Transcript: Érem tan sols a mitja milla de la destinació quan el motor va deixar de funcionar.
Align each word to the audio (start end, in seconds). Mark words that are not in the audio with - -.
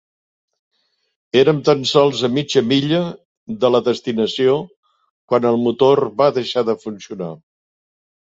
Érem 1.41 1.59
tan 1.67 1.83
sols 1.89 2.21
a 2.27 2.29
mitja 2.37 2.63
milla 2.69 3.01
de 3.65 3.71
la 3.75 3.81
destinació 3.89 4.57
quan 5.33 5.45
el 5.51 5.61
motor 5.67 6.03
va 6.23 6.31
deixar 6.39 6.67
de 6.71 6.77
funcionar. 6.87 7.29